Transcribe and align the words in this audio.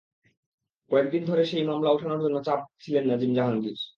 কয়েক 0.91 1.07
দিন 1.11 1.23
ধরে 1.25 1.43
সেই 1.45 1.63
মামলা 1.63 1.89
ওঠানোর 1.91 2.23
জন্য 2.23 2.37
চাপ 2.43 2.59
দিচ্ছিলেন 2.67 3.03
নাজিম 3.07 3.31
জাহাঙ্গীর। 3.35 3.81